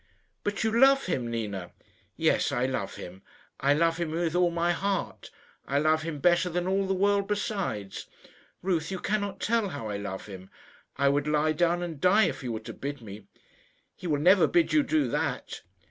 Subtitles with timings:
[0.43, 1.73] "But you love him, Nina?"
[2.17, 3.21] "Yes, I love him.
[3.59, 5.29] I love him with all my heart.
[5.67, 8.07] I love him better than all the world besides.
[8.63, 10.49] Ruth, you cannot tell how I love him.
[10.97, 13.27] I would lie down and die if he were to bid me."
[13.95, 15.61] "He will never bid you do that."